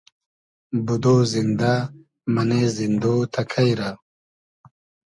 بودۉ 0.85 1.05
زیندۂ 1.31 1.73
مئنې 2.33 2.61
زیندۉ 2.75 3.03
تئکݷ 3.33 3.67
رۂ 3.79 3.91